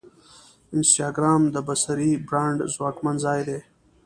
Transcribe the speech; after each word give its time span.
انسټاګرام 0.75 1.41
د 1.53 1.55
بصري 1.67 2.11
برانډ 2.27 2.57
ځواکمن 2.75 3.15
ځای 3.25 3.39
دی. 3.47 3.59